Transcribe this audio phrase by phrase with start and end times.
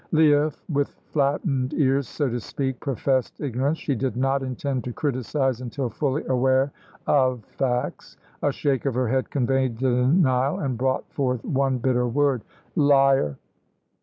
[0.11, 3.77] Leah, with flattened ears, so to speak, professed ignorance.
[3.77, 6.71] She did not intend to criticise until fully aware
[7.05, 8.17] of facts.
[8.41, 12.43] A shake of her head conveyed the denial and brought forth one bitter word.
[12.75, 13.37] "Liar!"